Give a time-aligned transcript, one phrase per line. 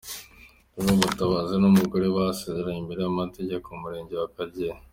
[0.73, 4.75] Nibwo Mutabazi n’umugore we basezeranye imbere y’amategeko mu Murenge wa Kageyo.